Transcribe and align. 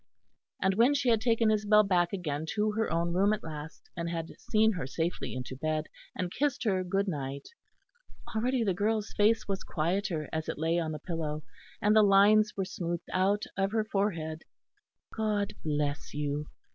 And 0.59 0.73
when 0.73 0.95
she 0.95 1.09
had 1.09 1.21
taken 1.21 1.51
Isabel 1.51 1.83
back 1.83 2.11
again 2.11 2.47
to 2.55 2.71
her 2.71 2.91
own 2.91 3.13
room 3.13 3.33
at 3.33 3.43
last, 3.43 3.87
and 3.95 4.09
had 4.09 4.31
seen 4.39 4.71
her 4.71 4.87
safely 4.87 5.35
into 5.35 5.55
bed, 5.55 5.89
and 6.15 6.31
kissed 6.33 6.63
her 6.63 6.83
good 6.83 7.07
night, 7.07 7.49
already 8.35 8.63
the 8.63 8.73
girl's 8.73 9.13
face 9.13 9.47
was 9.47 9.63
quieter 9.63 10.27
as 10.33 10.49
it 10.49 10.57
lay 10.57 10.79
on 10.79 10.91
the 10.91 10.97
pillow, 10.97 11.43
and 11.83 11.95
the 11.95 12.01
lines 12.01 12.57
were 12.57 12.65
smoothed 12.65 13.11
out 13.13 13.43
of 13.55 13.73
her 13.73 13.83
forehead. 13.85 14.41
"God 15.15 15.53
bless 15.63 16.15
you!" 16.15 16.47